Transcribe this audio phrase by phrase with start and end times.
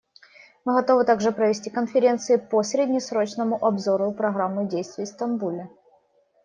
[0.65, 5.69] Мы готовы также провести конференцию по среднесрочному обзору Программы действий в Стамбуле.